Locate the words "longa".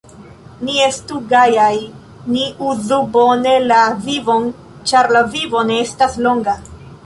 6.29-6.61